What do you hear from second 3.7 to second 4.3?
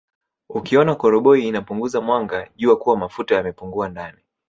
ndani